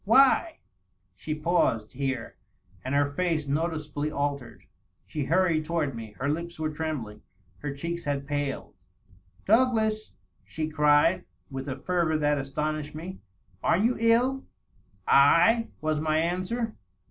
[0.03, 0.53] Why..
[0.55, 0.57] f'
[1.13, 2.35] She paused, here,
[2.83, 4.63] and her face noticeably altered.
[5.05, 7.21] She hurried toward me; her lips were trembling;
[7.59, 8.73] her cheeks had paled."
[9.45, 10.11] Doug las!"
[10.43, 13.19] she cried, with a fervor that astonished me."
[13.63, 14.43] Are you ill?""
[15.07, 16.73] I?" was my answer.